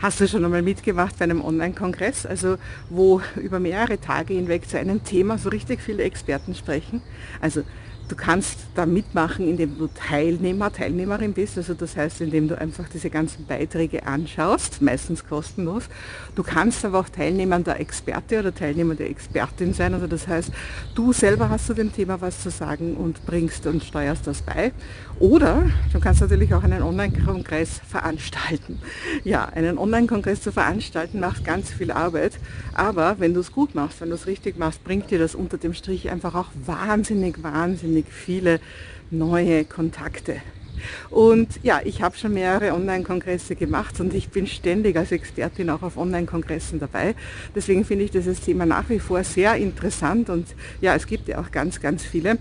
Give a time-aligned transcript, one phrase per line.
[0.00, 2.56] Hast du schon einmal mitgemacht bei einem Online-Kongress, also
[2.88, 7.02] wo über mehrere Tage hinweg zu einem Thema so richtig viele Experten sprechen?
[7.42, 7.64] Also
[8.10, 12.88] Du kannst da mitmachen, indem du Teilnehmer, Teilnehmerin bist, also das heißt, indem du einfach
[12.88, 15.84] diese ganzen Beiträge anschaust, meistens kostenlos.
[16.34, 20.50] Du kannst aber auch Teilnehmer der Experte oder Teilnehmer der Expertin sein, also das heißt,
[20.96, 24.72] du selber hast zu dem Thema was zu sagen und bringst und steuerst das bei.
[25.20, 28.80] Oder du kannst natürlich auch einen Online-Kongress veranstalten.
[29.22, 32.32] Ja, einen Online-Kongress zu veranstalten macht ganz viel Arbeit,
[32.74, 35.58] aber wenn du es gut machst, wenn du es richtig machst, bringt dir das unter
[35.58, 38.60] dem Strich einfach auch wahnsinnig, wahnsinnig wahnsinnig viele
[39.10, 40.40] neue Kontakte.
[41.10, 45.82] Und ja, ich habe schon mehrere Online-Kongresse gemacht und ich bin ständig als Expertin auch
[45.82, 47.14] auf Online-Kongressen dabei.
[47.54, 50.46] Deswegen finde ich dieses Thema nach wie vor sehr interessant und
[50.80, 52.38] ja, es gibt ja auch ganz, ganz viele.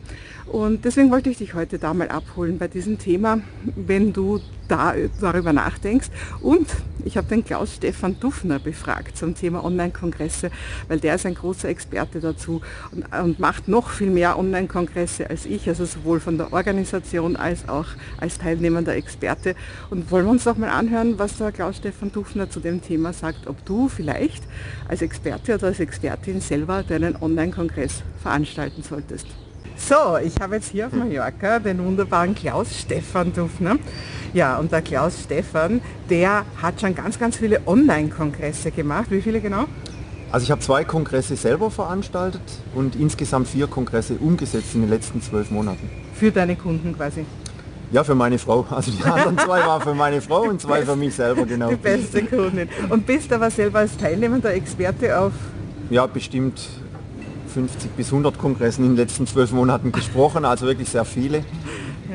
[0.50, 3.40] Und deswegen wollte ich dich heute da mal abholen bei diesem Thema,
[3.76, 6.10] wenn du da, darüber nachdenkst.
[6.42, 6.68] Und
[7.06, 10.50] ich habe den Klaus Stefan Dufner befragt zum Thema Online-Kongresse,
[10.88, 12.62] weil der ist ein großer Experte dazu
[12.92, 17.70] und, und macht noch viel mehr Online-Kongresse als ich, also sowohl von der Organisation als
[17.70, 17.88] auch
[18.20, 19.56] als teilnehmender Experte.
[19.92, 23.14] Und wollen wir uns doch mal anhören, was der Klaus Stefan Dufner zu dem Thema
[23.14, 24.44] sagt, ob du vielleicht
[24.88, 29.28] als Experte oder als Expertin selber deinen Online-Kongress veranstalten solltest.
[29.88, 33.78] So, ich habe jetzt hier auf Mallorca den wunderbaren Klaus Stefan Dufner.
[34.34, 39.08] Ja, und der Klaus Stefan, der hat schon ganz, ganz viele Online-Kongresse gemacht.
[39.10, 39.66] Wie viele genau?
[40.32, 42.42] Also ich habe zwei Kongresse selber veranstaltet
[42.76, 45.90] und insgesamt vier Kongresse umgesetzt in den letzten zwölf Monaten.
[46.14, 47.26] Für deine Kunden quasi?
[47.92, 48.68] Ja, für meine Frau.
[48.70, 51.70] Also die anderen zwei waren für meine Frau und zwei für mich selber, genau.
[51.70, 52.70] Die beste Kundin.
[52.90, 55.32] Und bist aber selber als teilnehmender Experte auf?
[55.90, 56.62] Ja, bestimmt
[57.50, 61.44] 50 bis 100 Kongressen in den letzten zwölf Monaten gesprochen, also wirklich sehr viele.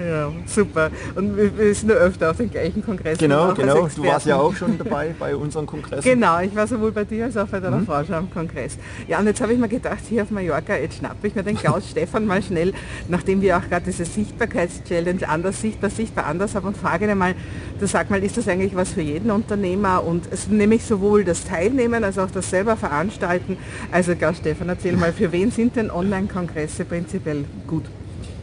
[0.05, 0.91] Ja, super.
[1.14, 3.19] Und wir sind ja öfter auf den gleichen Kongress.
[3.19, 3.88] Genau, genau.
[3.88, 6.05] Du warst ja auch schon dabei bei unserem Kongress.
[6.05, 7.86] Genau, ich war sowohl bei dir als auch bei deiner mhm.
[7.86, 8.77] Frau schon am Kongress.
[9.08, 11.56] Ja, und jetzt habe ich mir gedacht, hier auf Mallorca, jetzt schnappe ich mir den
[11.56, 12.74] Klaus Stefan mal schnell,
[13.08, 17.34] nachdem wir auch gerade diese Sichtbarkeitschallenge anders sichtbar, sichtbar anders haben und frage ihn mal,
[17.80, 21.45] du sag mal, ist das eigentlich was für jeden Unternehmer und es nämlich sowohl das
[21.45, 23.57] Teilnehmen als auch das selber veranstalten.
[23.90, 27.84] Also Klaus Stefan, erzähl mal, für wen sind denn Online-Kongresse prinzipiell gut?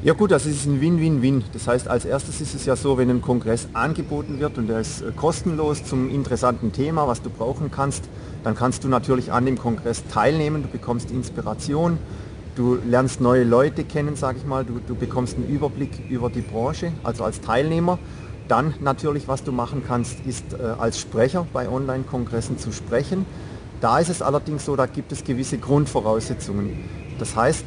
[0.04, 1.44] Ja gut, das ist ein Win-Win-Win.
[1.54, 4.80] Das heißt, als erstes ist es ja so, wenn ein Kongress angeboten wird und der
[4.80, 8.06] ist äh, kostenlos zum interessanten Thema, was du brauchen kannst,
[8.44, 12.00] dann kannst du natürlich an dem Kongress teilnehmen, du bekommst Inspiration,
[12.56, 16.42] du lernst neue Leute kennen, sage ich mal, du, du bekommst einen Überblick über die
[16.42, 18.00] Branche, also als Teilnehmer.
[18.48, 23.28] Dann natürlich, was du machen kannst, ist äh, als Sprecher bei Online-Kongressen zu sprechen.
[23.82, 26.86] Da ist es allerdings so, da gibt es gewisse Grundvoraussetzungen.
[27.20, 27.66] Das heißt,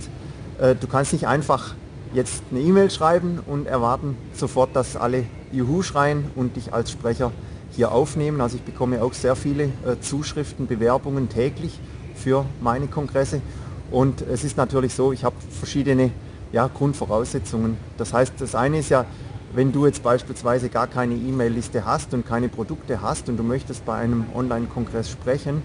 [0.58, 1.76] äh, du kannst nicht einfach
[2.14, 7.32] jetzt eine E-Mail schreiben und erwarten sofort, dass alle Juhu schreien und dich als Sprecher
[7.72, 8.40] hier aufnehmen.
[8.40, 11.78] Also ich bekomme auch sehr viele äh, Zuschriften, Bewerbungen täglich
[12.14, 13.42] für meine Kongresse.
[13.90, 16.10] Und es ist natürlich so, ich habe verschiedene
[16.52, 17.76] ja, Grundvoraussetzungen.
[17.98, 19.04] Das heißt, das eine ist ja,
[19.54, 23.84] wenn du jetzt beispielsweise gar keine E-Mail-Liste hast und keine Produkte hast und du möchtest
[23.84, 25.62] bei einem Online-Kongress sprechen,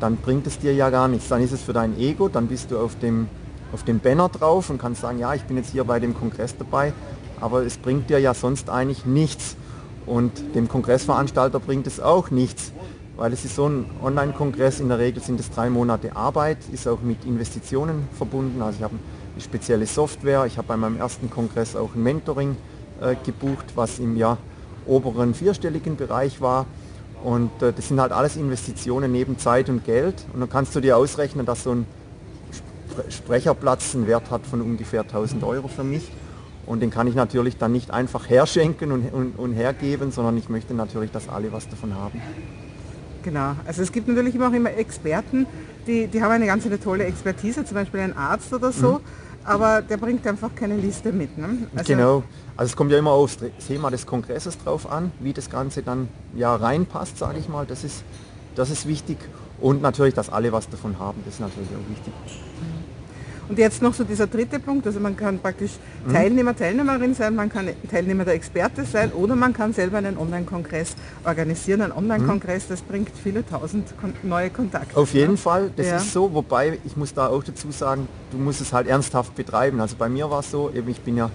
[0.00, 1.28] dann bringt es dir ja gar nichts.
[1.28, 3.28] Dann ist es für dein Ego, dann bist du auf dem
[3.72, 6.56] auf dem Banner drauf und kannst sagen, ja, ich bin jetzt hier bei dem Kongress
[6.56, 6.92] dabei,
[7.40, 9.56] aber es bringt dir ja sonst eigentlich nichts.
[10.06, 12.72] Und dem Kongressveranstalter bringt es auch nichts,
[13.16, 16.88] weil es ist so ein Online-Kongress, in der Regel sind es drei Monate Arbeit, ist
[16.88, 18.62] auch mit Investitionen verbunden.
[18.62, 18.94] Also ich habe
[19.34, 22.56] eine spezielle Software, ich habe bei meinem ersten Kongress auch ein Mentoring
[23.00, 24.38] äh, gebucht, was im Jahr
[24.86, 26.64] oberen vierstelligen Bereich war.
[27.22, 30.24] Und äh, das sind halt alles Investitionen neben Zeit und Geld.
[30.32, 31.86] Und dann kannst du dir ausrechnen, dass so ein
[33.10, 36.10] Sprecherplatz einen Wert hat von ungefähr 1000 Euro für mich.
[36.66, 40.50] Und den kann ich natürlich dann nicht einfach herschenken und, und, und hergeben, sondern ich
[40.50, 42.20] möchte natürlich, dass alle was davon haben.
[43.22, 45.46] Genau, also es gibt natürlich immer auch immer Experten,
[45.86, 49.00] die, die haben eine ganz eine tolle Expertise, zum Beispiel ein Arzt oder so, mhm.
[49.44, 51.36] aber der bringt einfach keine Liste mit.
[51.36, 51.48] Ne?
[51.74, 52.22] Also genau,
[52.56, 56.08] also es kommt ja immer aufs Thema des Kongresses drauf an, wie das Ganze dann
[56.34, 58.04] ja reinpasst, sage ich mal, das ist,
[58.54, 59.18] das ist wichtig
[59.60, 62.12] und natürlich, dass alle was davon haben, das ist natürlich auch wichtig.
[63.48, 65.72] Und jetzt noch so dieser dritte Punkt, also man kann praktisch
[66.06, 66.12] mhm.
[66.12, 70.94] Teilnehmer, Teilnehmerin sein, man kann Teilnehmer der Experte sein oder man kann selber einen Online-Kongress
[71.24, 71.80] organisieren.
[71.80, 73.88] Ein Online-Kongress, das bringt viele tausend
[74.22, 74.96] neue Kontakte.
[74.96, 75.36] Auf jeden ja?
[75.38, 75.96] Fall, das ja.
[75.96, 79.80] ist so, wobei ich muss da auch dazu sagen, du musst es halt ernsthaft betreiben.
[79.80, 81.30] Also bei mir war es so, eben ich bin ja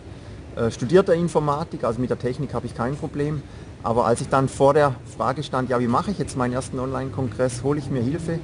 [0.56, 3.42] äh, studierter Informatik, also mit der Technik habe ich kein Problem.
[3.82, 6.80] Aber als ich dann vor der Frage stand, ja wie mache ich jetzt meinen ersten
[6.80, 8.40] Online-Kongress, hole ich mir Hilfe,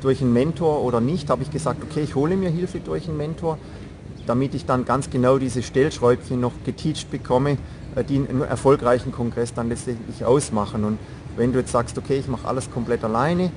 [0.00, 3.16] durch einen Mentor oder nicht, habe ich gesagt, okay, ich hole mir Hilfe durch einen
[3.16, 3.58] Mentor,
[4.28, 7.56] damit ich dann ganz genau diese Stellschräubchen noch geteacht bekomme,
[7.94, 10.84] äh, die einen erfolgreichen Kongress dann letztendlich ausmachen.
[10.84, 10.98] Und
[11.36, 13.52] Wenn du jetzt sagst, okay, ich mache alles komplett alleine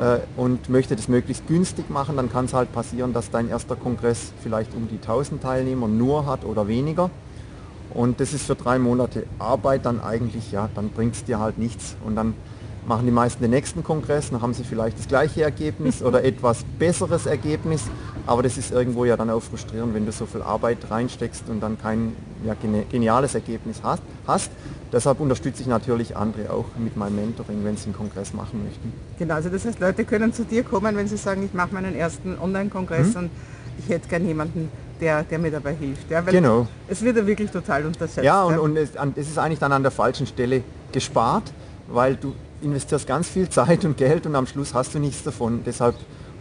[0.00, 3.76] äh, und möchte das möglichst günstig machen, dann kann es halt passieren, dass dein erster
[3.76, 7.10] Kongress vielleicht um die 1000 Teilnehmer nur hat oder weniger.
[7.94, 11.58] Und das ist für drei Monate Arbeit dann eigentlich, ja, dann bringt es dir halt
[11.58, 11.96] nichts.
[12.04, 12.34] Und dann
[12.88, 16.64] machen die meisten den nächsten Kongress, dann haben sie vielleicht das gleiche Ergebnis oder etwas
[16.78, 17.82] besseres Ergebnis,
[18.26, 21.60] aber das ist irgendwo ja dann auch frustrierend, wenn du so viel Arbeit reinsteckst und
[21.60, 22.56] dann kein ja,
[22.90, 24.50] geniales Ergebnis hast, hast.
[24.90, 28.90] Deshalb unterstütze ich natürlich andere auch mit meinem Mentoring, wenn sie einen Kongress machen möchten.
[29.18, 31.94] Genau, also das heißt, Leute können zu dir kommen, wenn sie sagen, ich mache meinen
[31.94, 33.24] ersten Online-Kongress hm.
[33.24, 33.30] und
[33.78, 36.10] ich hätte gern jemanden, der, der mir dabei hilft.
[36.10, 36.66] Ja, genau.
[36.88, 38.24] Es wird ja wirklich total untersetzt.
[38.24, 38.60] Ja, und, ja.
[38.60, 41.52] und es, es, ist eigentlich dann an der falschen Stelle gespart,
[41.86, 45.62] weil du investierst ganz viel Zeit und Geld und am Schluss hast du nichts davon.
[45.64, 45.94] Deshalb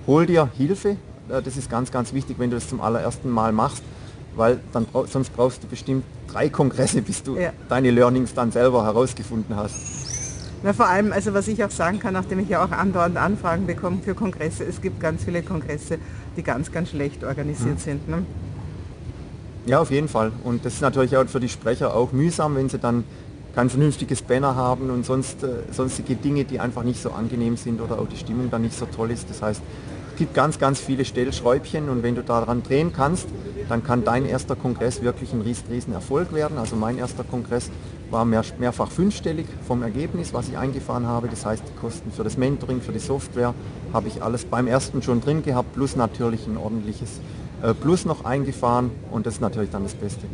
[0.06, 0.98] hol dir Hilfe.
[1.30, 3.84] Äh, das ist ganz, ganz wichtig, wenn du das zum allerersten Mal machst,
[4.36, 7.52] weil dann sonst brauchst du bestimmt drei Kongresse, bis du ja.
[7.69, 9.75] deine Learnings dann selber herausgefunden hast.
[10.64, 13.68] Na, vor allem, also was ich auch sagen kann, nachdem ich ja auch andauernd Anfragen
[13.68, 16.00] bekomme für Kongresse, es gibt ganz viele Kongresse,
[16.36, 17.78] die ganz, ganz schlecht organisiert hm.
[17.78, 18.10] sind.
[18.10, 18.25] Ne?
[19.68, 20.31] Ja, auf jeden Fall.
[20.44, 23.04] Und das ist natürlich auch für die Sprecher auch mühsam, wenn sie dann
[23.57, 27.81] kein vernünftiges Banner haben und sonst, äh, sonstige Dinge, die einfach nicht so angenehm sind
[27.81, 29.31] oder auch die Stimmung dann nicht so toll ist.
[29.31, 29.63] Das heißt,
[30.12, 33.25] es gibt ganz, ganz viele Stellschräubchen und wenn du daran drehen kannst,
[33.68, 36.59] dann kann dein erster Kongress wirklich ein riesen, riesen Erfolg werden.
[36.59, 37.71] Also mein erster Kongress
[38.12, 41.27] war mehr, mehrfach fünfstellig vom Ergebnis, was ich eingefahren habe.
[41.27, 43.56] Das heißt, die Kosten für das Mentoring, für die Software
[43.92, 47.09] habe ich alles beim ersten schon drin gehabt, plus natürlich ein ordentliches
[47.63, 50.27] äh, Plus noch eingefahren und das ist natürlich dann das Beste.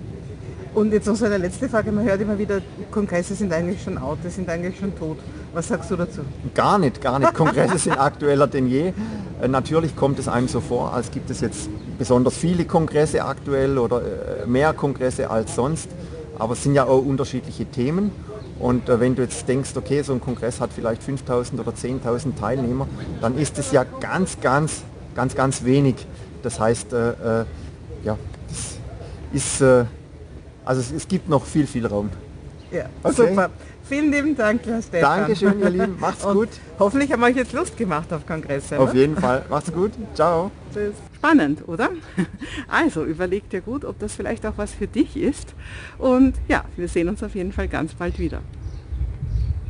[0.74, 2.60] Und jetzt noch so eine letzte Frage, man hört immer wieder,
[2.90, 5.18] Kongresse sind eigentlich schon out, die sind eigentlich schon tot.
[5.54, 6.22] Was sagst du dazu?
[6.56, 7.34] Gar nicht, gar nicht.
[7.36, 8.92] Kongresse sind aktueller denn je.
[9.40, 13.78] Äh, natürlich kommt es einem so vor, als gibt es jetzt besonders viele Kongresse aktuell
[13.78, 15.90] oder äh, mehr Kongresse als sonst.
[16.40, 18.12] Aber es sind ja auch unterschiedliche Themen.
[18.60, 22.40] Und äh, wenn du jetzt denkst, okay, so ein Kongress hat vielleicht 5.000 oder 10.000
[22.40, 22.88] Teilnehmer,
[23.22, 24.82] dann ist es ja ganz, ganz,
[25.14, 25.96] ganz, ganz wenig.
[26.42, 27.46] Das heißt, ja,
[28.50, 28.78] das
[29.32, 29.64] ist
[30.66, 32.10] also es, es gibt noch viel, viel Raum.
[32.72, 33.30] Ja, okay.
[33.30, 33.50] super.
[33.88, 35.20] Vielen lieben Dank, Herr Stefan.
[35.20, 36.00] Dankeschön, ihr Lieben.
[36.00, 36.50] Macht's gut.
[36.80, 38.80] Hoffentlich haben wir euch jetzt Lust gemacht auf Kongresse.
[38.80, 39.02] Auf ne?
[39.02, 39.46] jeden Fall.
[39.50, 39.92] Macht's gut.
[40.16, 40.50] Ciao.
[40.74, 40.96] Tschüss.
[41.16, 41.90] Spannend, oder?
[42.68, 45.54] Also überleg dir gut, ob das vielleicht auch was für dich ist.
[46.00, 48.42] Und ja, wir sehen uns auf jeden Fall ganz bald wieder.